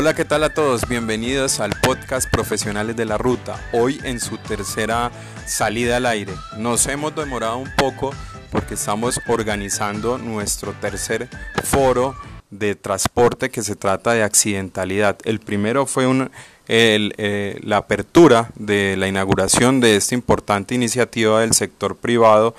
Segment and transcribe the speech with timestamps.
[0.00, 0.86] Hola, ¿qué tal a todos?
[0.88, 3.60] Bienvenidos al podcast Profesionales de la Ruta.
[3.72, 5.10] Hoy en su tercera
[5.44, 6.34] salida al aire.
[6.56, 8.14] Nos hemos demorado un poco
[8.52, 11.28] porque estamos organizando nuestro tercer
[11.64, 12.14] foro
[12.48, 15.18] de transporte que se trata de accidentalidad.
[15.24, 16.30] El primero fue un,
[16.68, 22.54] eh, la apertura de la inauguración de esta importante iniciativa del sector privado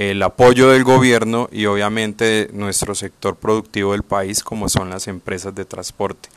[0.00, 5.54] el apoyo del gobierno y obviamente nuestro sector productivo del país como son las empresas
[5.54, 6.30] de transporte.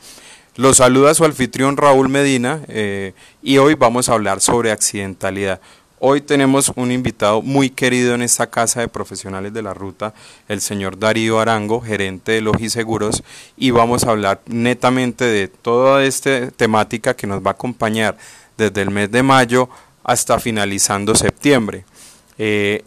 [0.56, 5.62] Los saluda su anfitrión Raúl Medina eh, y hoy vamos a hablar sobre accidentalidad.
[5.98, 10.12] Hoy tenemos un invitado muy querido en esta casa de profesionales de la ruta,
[10.46, 13.24] el señor Darío Arango, gerente de Logiseguros,
[13.56, 18.18] y vamos a hablar netamente de toda esta temática que nos va a acompañar
[18.58, 19.70] desde el mes de mayo
[20.02, 21.86] hasta finalizando septiembre.
[22.36, 22.84] Eh,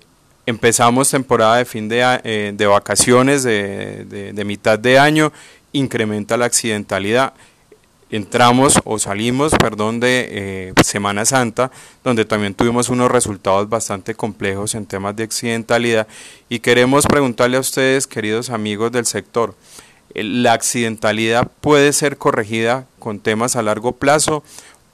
[0.47, 5.31] empezamos temporada de fin de, eh, de vacaciones de, de mitad de año,
[5.71, 7.33] incrementa la accidentalidad
[8.09, 11.71] entramos o salimos, perdón, de eh, Semana Santa,
[12.03, 16.07] donde también tuvimos unos resultados bastante complejos en temas de accidentalidad
[16.49, 19.55] y queremos preguntarle a ustedes, queridos amigos del sector,
[20.13, 24.43] eh, ¿la accidentalidad puede ser corregida con temas a largo plazo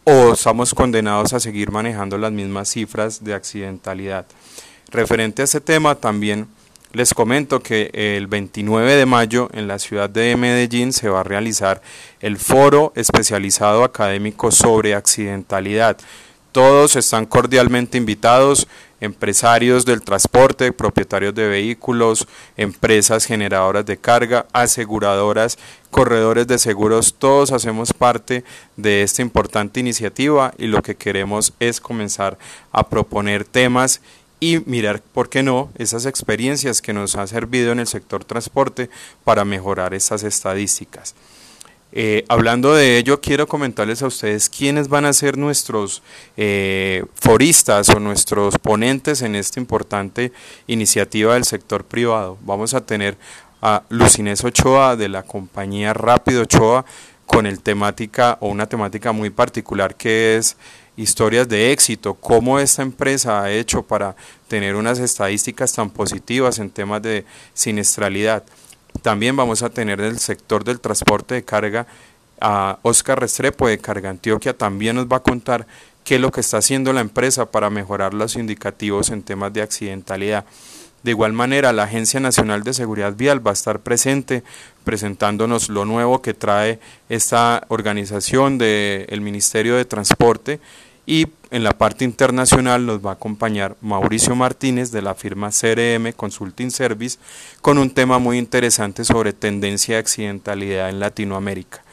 [0.05, 4.25] o estamos condenados a seguir manejando las mismas cifras de accidentalidad?
[4.93, 6.47] Referente a ese tema también
[6.91, 11.23] les comento que el 29 de mayo en la ciudad de Medellín se va a
[11.23, 11.81] realizar
[12.21, 15.97] el foro especializado académico sobre accidentalidad.
[16.51, 18.67] Todos están cordialmente invitados,
[19.01, 25.57] empresarios del transporte, propietarios de vehículos, empresas generadoras de carga, aseguradoras,
[25.89, 28.43] corredores de seguros, todos hacemos parte
[28.77, 32.37] de esta importante iniciativa y lo que queremos es comenzar
[32.71, 33.99] a proponer temas
[34.43, 38.89] y mirar, ¿por qué no?, esas experiencias que nos han servido en el sector transporte
[39.23, 41.15] para mejorar estas estadísticas.
[41.93, 46.03] Eh, hablando de ello, quiero comentarles a ustedes quiénes van a ser nuestros
[46.35, 50.33] eh, foristas o nuestros ponentes en esta importante
[50.67, 52.37] iniciativa del sector privado.
[52.41, 53.15] Vamos a tener
[53.61, 56.83] a Lucinés Ochoa de la compañía Rápido Ochoa
[57.25, 60.57] con el temática o una temática muy particular que es
[60.95, 64.15] historias de éxito, cómo esta empresa ha hecho para
[64.47, 68.43] tener unas estadísticas tan positivas en temas de siniestralidad.
[69.01, 71.87] También vamos a tener el sector del transporte de carga
[72.39, 75.65] a Oscar Restrepo de Carga Antioquia, también nos va a contar
[76.03, 79.61] qué es lo que está haciendo la empresa para mejorar los indicativos en temas de
[79.61, 80.45] accidentalidad.
[81.03, 84.43] De igual manera, la Agencia Nacional de Seguridad Vial va a estar presente
[84.85, 90.61] presentándonos lo nuevo que trae esta organización del Ministerio de Transporte
[91.05, 96.13] y en la parte internacional nos va a acompañar Mauricio Martínez de la firma CRM
[96.13, 97.19] Consulting Service
[97.61, 101.83] con un tema muy interesante sobre tendencia de accidentalidad en Latinoamérica.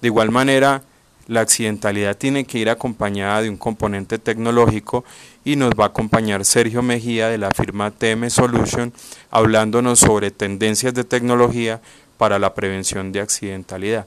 [0.00, 0.82] De igual manera,
[1.26, 5.04] la accidentalidad tiene que ir acompañada de un componente tecnológico
[5.44, 8.92] y nos va a acompañar Sergio Mejía de la firma TM Solution
[9.30, 11.80] hablándonos sobre tendencias de tecnología
[12.18, 14.06] para la prevención de accidentalidad.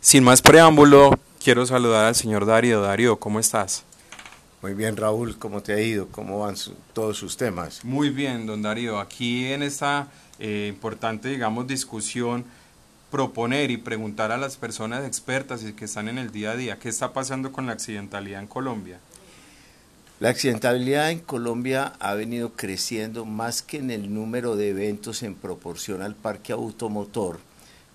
[0.00, 2.80] Sin más preámbulo, quiero saludar al señor Darío.
[2.80, 3.84] Darío, ¿cómo estás?
[4.62, 6.08] Muy bien, Raúl, ¿cómo te ha ido?
[6.08, 6.54] ¿Cómo van
[6.92, 7.84] todos sus temas?
[7.84, 8.98] Muy bien, don Darío.
[8.98, 12.44] Aquí en esta eh, importante, digamos, discusión
[13.10, 16.78] proponer y preguntar a las personas expertas y que están en el día a día
[16.78, 18.98] qué está pasando con la accidentalidad en Colombia.
[20.20, 25.36] La accidentalidad en Colombia ha venido creciendo más que en el número de eventos en
[25.36, 27.38] proporción al parque automotor,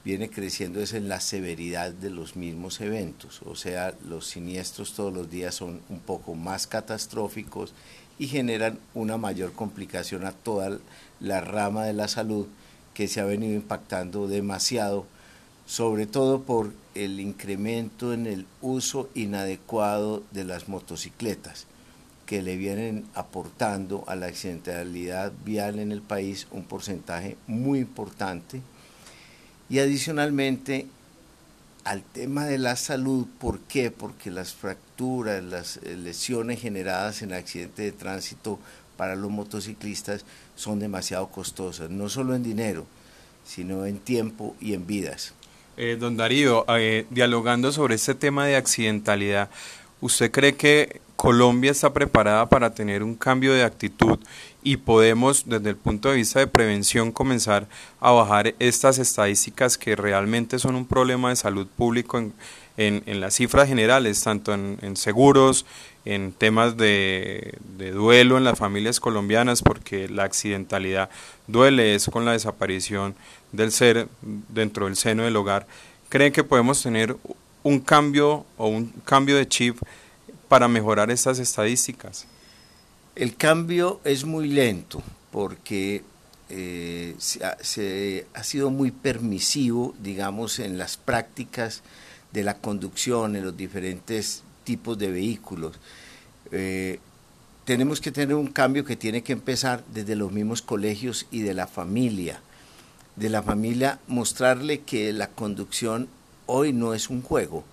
[0.05, 5.13] viene creciendo es en la severidad de los mismos eventos, o sea, los siniestros todos
[5.13, 7.73] los días son un poco más catastróficos
[8.17, 10.79] y generan una mayor complicación a toda
[11.19, 12.47] la rama de la salud
[12.93, 15.05] que se ha venido impactando demasiado,
[15.65, 21.65] sobre todo por el incremento en el uso inadecuado de las motocicletas,
[22.25, 28.61] que le vienen aportando a la accidentalidad vial en el país un porcentaje muy importante.
[29.69, 30.87] Y adicionalmente
[31.83, 33.91] al tema de la salud, ¿por qué?
[33.91, 38.59] Porque las fracturas, las lesiones generadas en accidentes de tránsito
[38.95, 40.23] para los motociclistas
[40.55, 42.85] son demasiado costosas, no solo en dinero,
[43.45, 45.33] sino en tiempo y en vidas.
[45.75, 49.49] Eh, don Darío, eh, dialogando sobre este tema de accidentalidad,
[50.01, 54.19] ¿usted cree que Colombia está preparada para tener un cambio de actitud
[54.61, 57.67] y podemos, desde el punto de vista de prevención, comenzar
[57.99, 62.33] a bajar estas estadísticas que realmente son un problema de salud público en,
[62.77, 65.65] en, las cifras generales, tanto en, seguros,
[66.05, 71.09] en temas de, duelo en las familias colombianas, porque la accidentalidad
[71.47, 73.15] duele, es con la desaparición
[73.51, 75.67] del ser dentro del seno del hogar.
[76.09, 77.15] creen que podemos tener
[77.63, 79.77] un cambio o un cambio de chip
[80.47, 82.27] para mejorar estas estadísticas?
[83.15, 85.01] El cambio es muy lento
[85.31, 86.03] porque
[86.49, 91.81] eh, se, ha, sido muy permisivo, digamos, en las prácticas
[92.31, 95.79] de la conducción en los diferentes tipos de vehículos.
[96.51, 96.99] Eh,
[97.65, 101.53] tenemos que tener un cambio que tiene que empezar desde los mismos colegios y de
[101.53, 102.41] la familia.
[103.15, 106.09] De la familia mostrarle que la conducción
[106.45, 107.63] hoy no es un juego.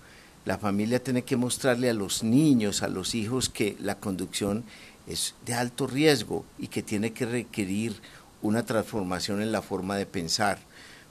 [0.44, 4.64] La familia tiene que mostrarle a los niños, a los hijos, que la conducción
[5.06, 7.96] es de alto riesgo y que tiene que requerir
[8.42, 10.58] una transformación en la forma de pensar.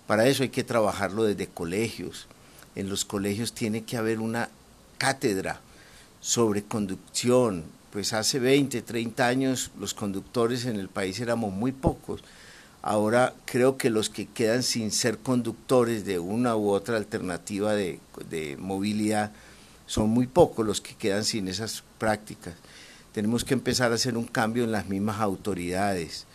[0.07, 2.27] Para eso hay que trabajarlo desde colegios.
[2.75, 4.49] En los colegios tiene que haber una
[4.97, 5.61] cátedra
[6.21, 7.63] sobre conducción.
[7.91, 12.23] Pues hace 20, 30 años los conductores en el país éramos muy pocos.
[12.81, 17.99] Ahora creo que los que quedan sin ser conductores de una u otra alternativa de,
[18.29, 19.31] de movilidad
[19.85, 22.53] son muy pocos los que quedan sin esas prácticas.
[23.11, 26.27] Tenemos que empezar a hacer un cambio en las mismas autoridades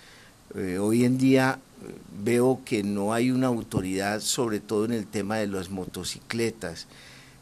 [0.54, 5.06] eh, hoy en día eh, veo que no hay una autoridad, sobre todo en el
[5.06, 6.86] tema de las motocicletas.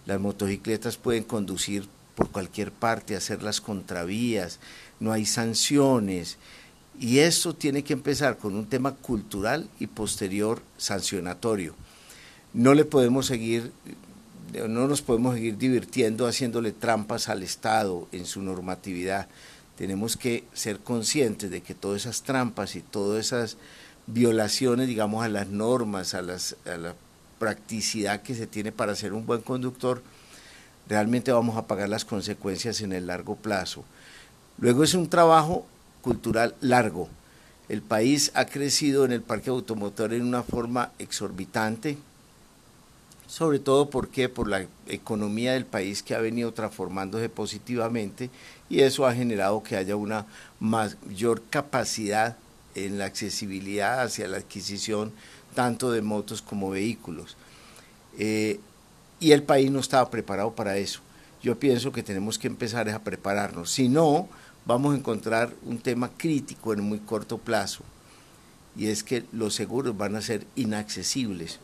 [0.06, 1.87] Las motocicletas pueden conducir
[2.23, 4.59] por cualquier parte, hacer las contravías,
[5.01, 6.39] no hay sanciones.
[7.01, 11.75] Y eso tiene que empezar con un tema cultural y posterior sancionatorio.
[12.53, 13.73] No le podemos seguir,
[14.69, 19.29] no nos podemos seguir divirtiendo haciéndole trampas al Estado en su normatividad
[19.77, 23.57] tenemos que ser conscientes de que todas esas trampas y todas esas
[24.07, 26.95] violaciones, digamos, a las normas, a, las, a la
[27.39, 30.03] practicidad que se tiene para ser un buen conductor,
[30.93, 33.83] realmente vamos a pagar las consecuencias en el largo plazo.
[34.59, 35.65] Luego es un trabajo
[36.03, 37.09] cultural largo.
[37.71, 41.97] El país ha crecido en el parque automotor en una forma exorbitante,
[43.27, 48.29] sobre todo porque por la economía del país que ha venido transformándose positivamente
[48.69, 50.27] y eso ha generado que haya una
[50.61, 52.37] mayor capacidad
[52.75, 55.11] en la accesibilidad hacia la adquisición
[55.55, 57.38] tanto de motos como vehículos.
[58.19, 58.61] Eh,
[59.23, 61.01] y el país no estaba preparado para eso.
[61.43, 63.71] Yo pienso que tenemos que empezar a prepararnos.
[63.71, 64.29] Si no,
[64.67, 67.85] vamos a encontrar un tema crítico en muy corto plazo,
[68.77, 71.61] y es que los seguros van a ser inaccesibles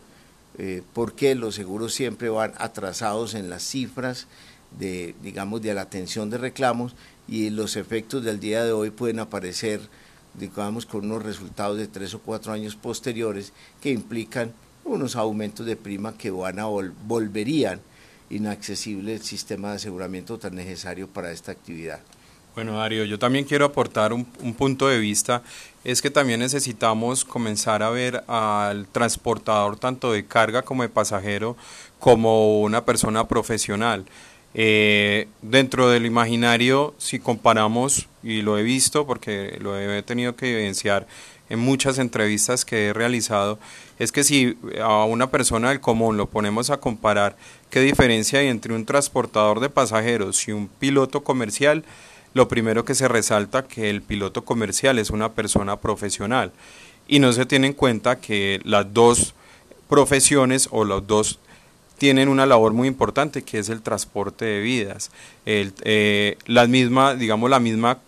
[0.59, 4.27] eh, porque los seguros siempre van atrasados en las cifras
[4.79, 6.95] de, digamos, de la atención de reclamos
[7.29, 9.81] y los efectos del día de hoy pueden aparecer,
[10.35, 14.53] digamos, con unos resultados de tres o cuatro años posteriores que implican
[14.89, 17.81] unos aumentos de prima que van a volverían
[18.31, 22.01] inaccesible el sistema de aseguramiento tan necesario para esta actividad.
[22.55, 25.43] Bueno, Darío, yo también quiero aportar un, punto de vista,
[25.85, 31.57] es que también necesitamos comenzar a ver al transportador tanto de carga como de pasajero
[32.01, 34.07] como una persona profesional.
[34.55, 40.53] Eh, dentro del imaginario, si comparamos, y lo he visto porque lo he tenido que
[40.53, 41.07] evidenciar
[41.49, 43.59] en muchas entrevistas que he realizado,
[43.99, 47.37] es que si a una persona del común lo ponemos a comparar,
[47.71, 51.85] ¿qué diferencia hay entre un transportador de pasajeros y un piloto comercial?
[52.35, 56.53] lo primero que se resalta que el piloto comercial es una persona profesional
[57.07, 59.35] y no se tiene en cuenta que las dos
[59.89, 61.39] profesiones o los dos
[61.97, 65.11] tienen una labor muy importante que es el transporte de vidas.
[65.47, 67.99] El, eh, la misma, digamos, la misma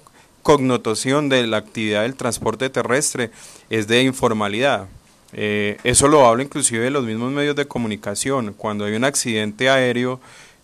[0.42, 3.30] connotación de la actividad del transporte terrestre
[3.68, 4.88] es de informalidad.
[5.32, 8.54] Eh, eso lo habla inclusive de los mismos medios de comunicación.
[8.56, 10.20] Cuando hay un accidente aéreo,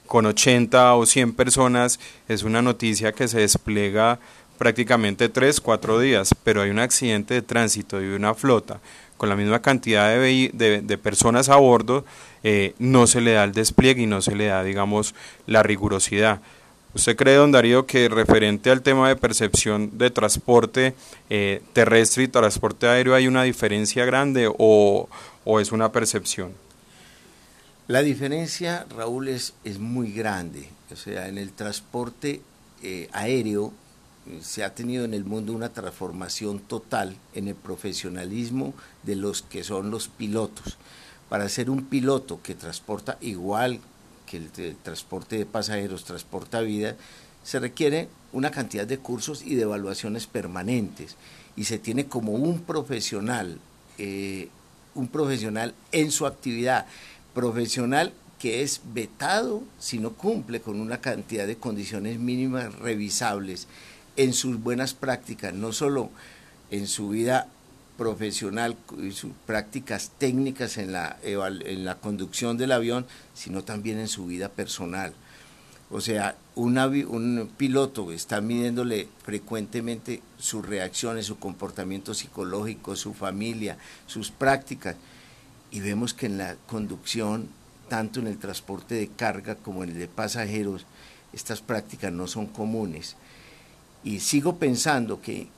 [0.07, 4.21] con 80 o 100 personas es una noticia que se despliega
[4.57, 8.81] prácticamente 3, 4 días, pero hay un accidente de tránsito y una flota
[9.17, 12.05] con la misma cantidad de, de, personas a bordo,
[12.43, 15.15] eh, no se le da el despliegue y no se le da, digamos,
[15.47, 16.41] la rigurosidad.
[16.97, 20.95] ¿Usted cree, don Darío, que referente al tema de percepción de transporte
[21.29, 25.07] eh, terrestre y transporte aéreo hay una diferencia grande o,
[25.45, 26.55] o es una percepción?
[27.87, 30.71] La diferencia, Raúl, es, es muy grande.
[30.91, 32.41] O sea, en el transporte
[32.83, 33.75] eh, aéreo
[34.27, 38.73] eh, se ha tenido en el mundo una transformación total en el profesionalismo
[39.03, 40.79] de los que son los pilotos.
[41.29, 43.81] Para ser un piloto que transporta igual
[44.27, 46.97] que el, transporte de pasajeros, transporta vida,
[47.43, 51.17] se requiere una cantidad de cursos y de evaluaciones permanentes.
[51.57, 53.59] Y se tiene como un profesional,
[53.99, 54.49] eh,
[54.95, 56.87] un profesional en su actividad.
[57.33, 63.67] Profesional que es vetado si no cumple con una cantidad de condiciones mínimas revisables
[64.17, 66.11] en sus buenas prácticas, no solo
[66.71, 67.49] en su vida
[67.97, 74.09] profesional y sus prácticas técnicas en la, en la conducción del avión, sino también en
[74.09, 75.15] su vida personal.
[75.91, 84.31] O sea, un piloto está midiéndole frecuentemente sus reacciones, su comportamiento psicológico, su familia, sus
[84.33, 84.97] prácticas.
[85.71, 87.49] Y vemos que en la conducción,
[87.89, 90.87] tanto en el transporte de carga como en el de pasajeros,
[91.33, 93.17] estas prácticas no son comunes.
[94.03, 95.49] Y sigo pensando que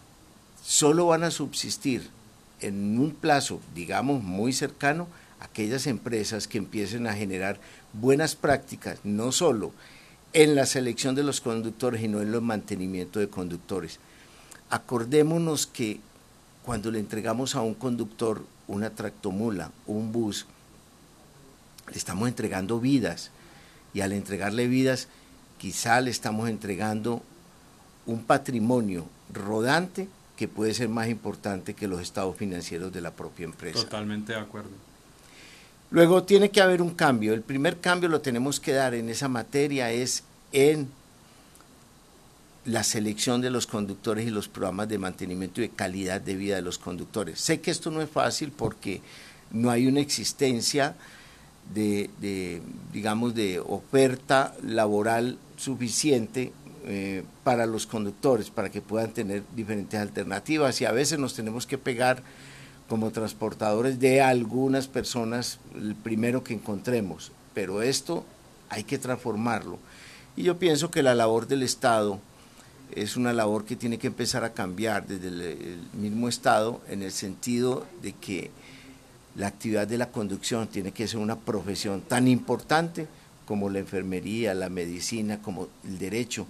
[0.62, 2.10] solo van a subsistir
[2.60, 5.08] en un plazo, digamos, muy cercano,
[5.40, 7.60] aquellas empresas que empiecen a generar
[7.92, 9.72] buenas prácticas, no solo
[10.32, 13.98] en la selección de los conductores, sino en el mantenimiento de conductores.
[14.70, 16.00] Acordémonos que
[16.64, 20.46] cuando le entregamos a un conductor una tractomula, un bus,
[21.90, 23.30] le estamos entregando vidas
[23.94, 25.08] y al entregarle vidas
[25.56, 27.22] quizá le estamos entregando
[28.04, 30.08] un patrimonio rodante
[30.38, 33.80] que puede ser más importante que los estados financieros de la propia empresa.
[33.80, 34.70] Totalmente de acuerdo.
[35.90, 37.34] Luego tiene que haber un cambio.
[37.34, 40.88] El primer cambio lo tenemos que dar en esa materia es en
[42.66, 46.54] la selección de los conductores y los programas de mantenimiento y de calidad de vida
[46.54, 47.40] de los conductores.
[47.40, 49.02] Sé que esto no es fácil porque
[49.50, 50.94] no hay una existencia
[51.74, 56.52] de, de digamos, de oferta laboral suficiente
[56.90, 60.80] eh, para los conductores, para que puedan tener diferentes alternativas.
[60.80, 62.22] Y a veces nos tenemos que pegar
[62.88, 68.24] como transportadores de algunas personas el primero que encontremos, pero esto
[68.70, 69.78] hay que transformarlo.
[70.34, 72.20] Y yo pienso que la labor del Estado
[72.92, 77.12] es una labor que tiene que empezar a cambiar desde el mismo Estado en el
[77.12, 78.50] sentido de que
[79.36, 83.06] la actividad de la conducción tiene que ser una profesión tan importante
[83.44, 86.46] como la enfermería, la medicina, como el derecho,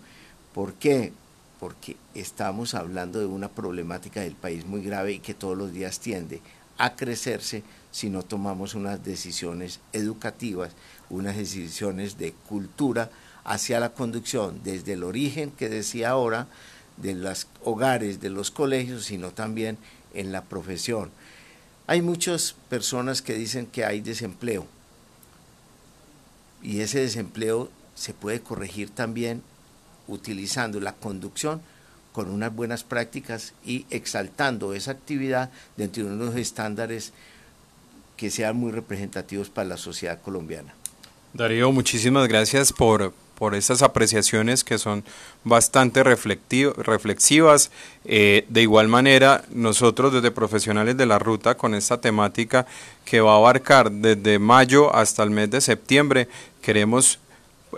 [0.58, 1.12] ¿Por qué?
[1.60, 6.00] Porque estamos hablando de una problemática del país muy grave y que todos los días
[6.00, 6.42] tiende
[6.78, 7.62] a crecerse
[7.92, 10.72] si no tomamos unas decisiones educativas,
[11.10, 13.08] unas decisiones de cultura
[13.44, 16.48] hacia la conducción, desde el origen que decía ahora,
[16.96, 19.78] de los hogares, de los colegios, sino también
[20.12, 21.12] en la profesión.
[21.86, 24.66] Hay muchas personas que dicen que hay desempleo
[26.64, 29.40] y ese desempleo se puede corregir también
[30.08, 31.60] utilizando la conducción
[32.12, 37.12] con unas buenas prácticas y exaltando esa actividad dentro de unos estándares
[38.16, 40.74] que sean muy representativos para la sociedad colombiana.
[41.32, 45.04] Darío, muchísimas gracias por, por esas apreciaciones que son
[45.44, 47.70] bastante reflexivas.
[48.04, 52.66] Eh, de igual manera, nosotros desde profesionales de la ruta, con esta temática
[53.04, 56.28] que va a abarcar desde mayo hasta el mes de septiembre,
[56.62, 57.20] queremos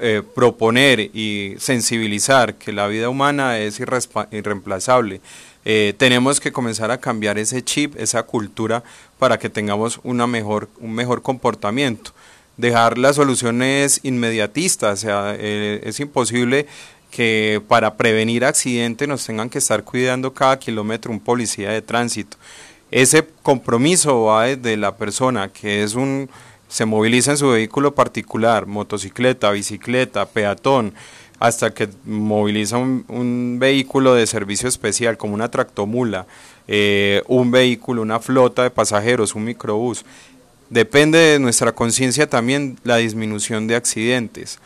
[0.01, 5.21] eh, proponer y sensibilizar que la vida humana es irreemplazable.
[5.65, 8.83] Eh, tenemos que comenzar a cambiar ese chip, esa cultura,
[9.19, 12.13] para que tengamos una mejor, un mejor comportamiento.
[12.57, 16.67] Dejar las soluciones inmediatistas, o sea, eh, es imposible
[17.11, 22.37] que para prevenir accidentes nos tengan que estar cuidando cada kilómetro un policía de tránsito.
[22.91, 26.29] Ese compromiso va desde la persona que es un
[26.71, 30.95] se moviliza en su vehículo particular, motocicleta, bicicleta, peatón,
[31.41, 36.27] hasta que moviliza un, vehículo de servicio especial como una tractomula,
[36.69, 40.05] eh, un vehículo, una flota de pasajeros, un microbús.
[40.69, 44.61] Depende de nuestra conciencia también la disminución de accidentes.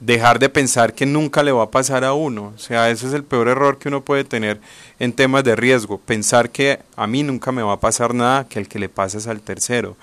[0.00, 2.52] Dejar de pensar que nunca le va a pasar a uno.
[2.54, 4.60] O sea, ese es el peor error que uno puede tener
[4.98, 5.98] en temas de riesgo.
[5.98, 9.18] Pensar que a mí nunca me va a pasar nada, que el que le pasa
[9.18, 9.96] es al tercero.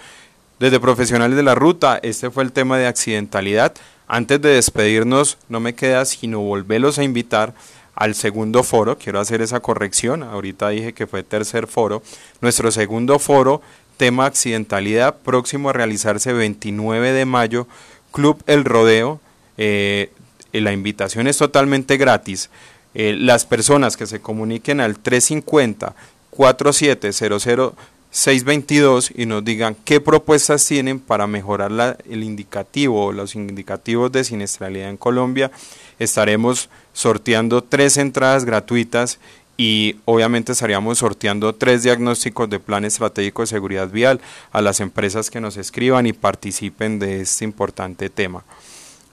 [0.60, 3.74] Desde Profesionales de la Ruta, este fue el tema de accidentalidad.
[4.08, 7.54] Antes de despedirnos, no me queda sino volverlos a invitar
[7.96, 8.98] al segundo foro.
[8.98, 10.24] Quiero hacer esa corrección.
[10.24, 12.04] Ahorita dije que fue tercer foro.
[12.42, 13.62] Nuestro segundo foro,
[13.98, 17.68] tema accidentalidad, próximo a realizarse 29 de mayo,
[18.12, 19.20] Club El Rodeo.
[19.58, 20.12] Eh,
[20.52, 22.50] la invitación es totalmente gratis.
[22.94, 25.96] Eh, las personas que se comuniquen al 350
[26.30, 27.74] 4700
[28.14, 34.24] 622 y nos digan qué propuestas tienen para mejorar el indicativo o los indicativos de
[34.24, 35.50] siniestralidad en Colombia.
[35.98, 39.18] Estaremos sorteando tres entradas gratuitas
[39.58, 45.32] y obviamente estaríamos sorteando tres diagnósticos de plan estratégico de seguridad vial a las empresas
[45.32, 48.44] que nos escriban y participen de este importante tema.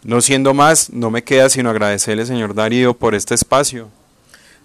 [0.05, 3.89] No siendo más, no me queda sino agradecerle, señor Darío, por este espacio.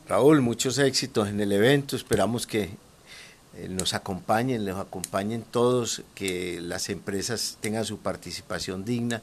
[0.10, 1.96] Raúl, muchos éxitos en el evento.
[1.96, 2.70] Esperamos que
[3.70, 9.22] nos acompañen, les acompañen todos, que las empresas tengan su participación digna.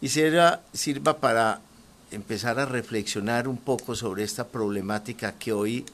[0.00, 1.60] Y sirva, sirva para
[2.10, 5.84] empezar a reflexionar un poco sobre esta problemática que hoy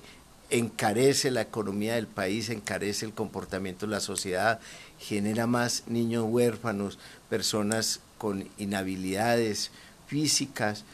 [0.50, 4.60] encarece la economía del país, encarece el comportamiento de la sociedad,
[4.98, 9.70] genera más niños huérfanos, personas con inhabilidades
[10.06, 10.84] físicas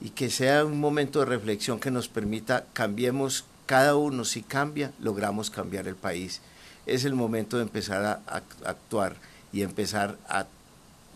[0.00, 4.92] y que sea un momento de reflexión que nos permita cambiemos cada uno, si cambia,
[5.00, 6.40] logramos cambiar el país.
[6.86, 9.16] Es el momento de empezar a, actuar
[9.52, 10.46] y empezar a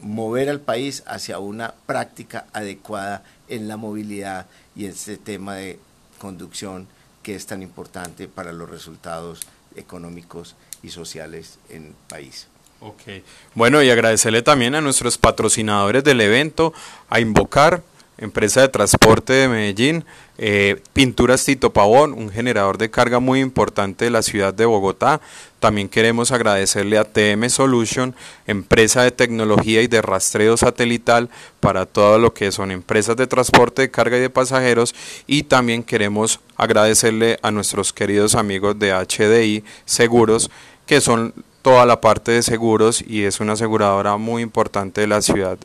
[0.01, 5.79] mover al país hacia una práctica adecuada en la movilidad y en este tema de
[6.19, 6.89] conducción
[7.23, 9.41] que es tan importante para los resultados
[9.77, 12.49] económicos y sociales en el país.
[12.81, 13.23] Ok,
[13.55, 16.73] bueno y agradecerle también a nuestros patrocinadores del evento,
[17.11, 17.83] a Invocar,
[18.21, 20.05] empresa de transporte de Medellín,
[20.39, 25.21] eh, Pinturas Tito Pavón, un generador de carga muy importante de la ciudad de Bogotá.
[25.59, 28.15] También queremos agradecerle a TM Solution,
[28.47, 31.29] empresa de tecnología y de rastreo satelital
[31.61, 34.95] para todo lo que son empresas de transporte de carga y de pasajeros.
[35.27, 40.51] Y también queremos agradecerle a nuestros queridos amigos de HDI Seguros,
[40.87, 45.21] que son toda la parte de seguros y es una aseguradora muy importante de la
[45.21, 45.59] ciudad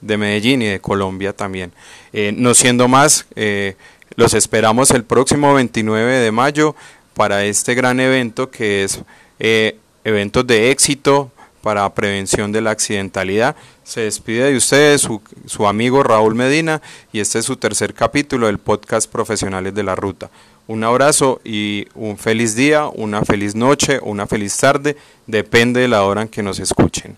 [0.00, 1.72] de Medellín y de Colombia también.
[2.12, 3.76] Eh, no siendo más, eh,
[4.16, 6.74] los esperamos el próximo 29 de mayo
[7.14, 9.00] para este gran evento que es
[9.38, 11.30] eh, eventos de éxito
[11.62, 13.56] para prevención de la accidentalidad.
[13.84, 16.80] Se despide de ustedes su, su amigo Raúl Medina
[17.12, 20.30] y este es su tercer capítulo del podcast Profesionales de la Ruta.
[20.66, 26.04] Un abrazo y un feliz día, una feliz noche, una feliz tarde, depende de la
[26.04, 27.16] hora en que nos escuchen.